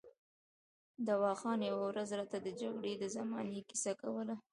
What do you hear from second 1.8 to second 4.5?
ورځ راته د جګړې د زمانې کیسه کوله.